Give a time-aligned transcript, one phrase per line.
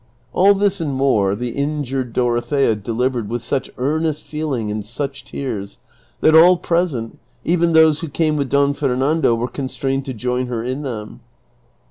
[0.33, 5.77] All this and more the injured Dorothea delivered with such earnest feeling and such tears
[6.21, 10.63] that all present, even those who came with Don Fernando, were constrained to join her
[10.63, 11.19] in them.